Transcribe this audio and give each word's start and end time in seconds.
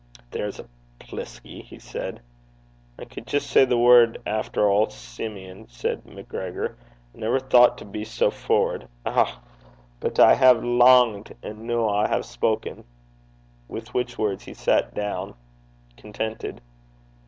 'There's 0.31 0.57
a 0.59 0.65
pliskie!' 0.99 1.61
he 1.63 1.77
said. 1.77 2.21
'I 2.97 3.05
cud 3.05 3.27
jist 3.27 3.47
say 3.51 3.65
the 3.65 3.77
word 3.77 4.19
efter 4.25 4.67
auld 4.67 4.91
Simeon,' 4.91 5.67
said 5.69 6.03
MacGregor. 6.07 6.75
'I 7.13 7.19
never 7.19 7.39
thocht 7.39 7.77
to 7.77 7.85
be 7.85 8.03
sae 8.03 8.31
favoured! 8.31 8.87
Eh! 9.05 9.31
but 9.99 10.19
I 10.19 10.33
hae 10.33 10.53
langed, 10.55 11.35
and 11.43 11.67
noo 11.67 11.87
I 11.87 12.07
hae 12.07 12.23
spoken!' 12.23 12.83
with 13.67 13.93
which 13.93 14.17
words 14.17 14.45
he 14.45 14.55
sat 14.55 14.95
down, 14.95 15.35
contented. 15.97 16.61